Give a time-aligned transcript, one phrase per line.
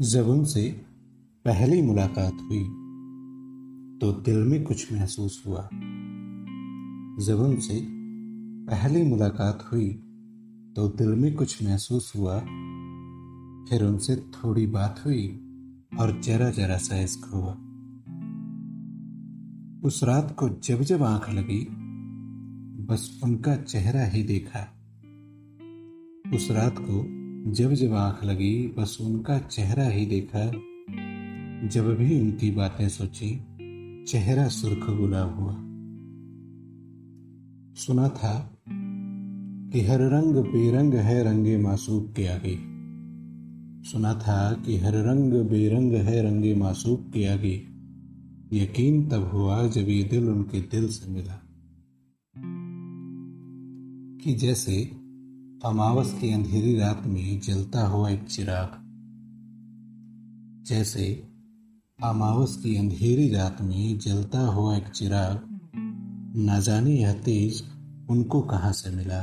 [0.00, 0.82] जब उनसे
[1.44, 2.64] पहली मुलाकात हुई
[3.98, 5.68] तो दिल में कुछ महसूस हुआ।
[7.26, 7.86] जब उनसे
[8.66, 9.88] पहली मुलाकात हुई
[10.76, 12.40] तो दिल में कुछ महसूस हुआ।
[13.70, 15.26] फिर उनसे थोड़ी बात हुई
[16.00, 17.52] और जरा जरा सा इश्क हुआ।
[19.88, 21.68] उस रात को जब जब आँख लगी,
[22.84, 24.60] बस उनका चेहरा ही देखा।
[26.34, 27.17] उस रात को
[27.52, 30.50] जब जब आँख लगी, बस उनका चेहरा ही देखा।
[31.68, 33.40] जब भी उनकी बातें सोची,
[34.04, 35.56] चेहरा सुर्ख गुलाब हुआ।
[37.74, 38.58] सुना था
[39.72, 42.58] कि हर रंग बेरंग है, रंगे मासूब के आगे।
[43.90, 47.64] सुना था कि हर रंग बेरंग है, रंगे मासूब के आगे।
[48.52, 51.42] यकीन तब हुआ जब ये दिल उनके दिल से मिला।
[54.24, 55.07] कि जैसे
[55.64, 58.70] अमावस की अंधेरी रात में जलता हुआ एक चिराग।
[60.66, 61.28] जैसे
[62.04, 65.60] अमावस की अंधेरी रात में जलता हुआ एक चिराग।
[66.36, 67.64] न जाने यह तेज
[68.10, 69.22] उनको कहाँ से मिला।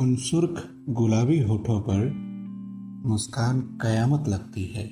[0.00, 2.12] उन सुर्ख गुलाबी होठों पर
[3.08, 4.86] मुस्कान कयामत लगती है।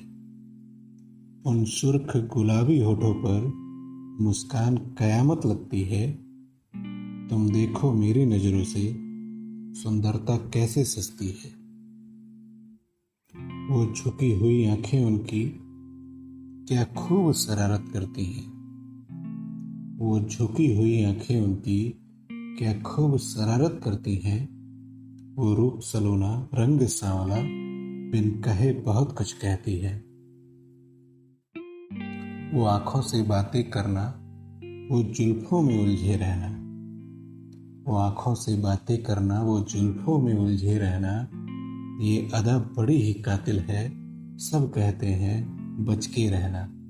[1.51, 3.41] उन सुर्ख गुलाबी होठों पर
[4.23, 6.32] मुस्कान कयामत लगती है।
[7.33, 8.95] तुम देखो मेरी नज़रों से
[9.81, 11.49] सुंदरता कैसे सस्ती है।
[13.69, 15.59] वो झुकी हुई आँखें उनकी
[16.67, 18.47] क्या खूब शरारत करती हैं।
[19.97, 21.93] वो झुकी हुई आँखें उनकी
[22.31, 24.49] क्या खूब शरारत करती हैं।
[25.35, 27.37] वो रूप सलोना रंग सांवला
[28.11, 29.97] बिन कहे बहुत कुछ कहती है।
[32.53, 34.05] वो आँखों से बातें करना,
[34.95, 36.62] वो जुल्फों में उलझे रहना।
[37.85, 41.27] वो आँखों से बातें करना, वो जुल्फों में उलझे रहना,
[42.03, 43.91] ये अदब बड़ी ही कातिल है।
[44.37, 46.82] सब कहते हैं बच के रहना।